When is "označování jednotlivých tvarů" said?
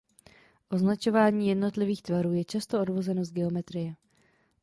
0.69-2.33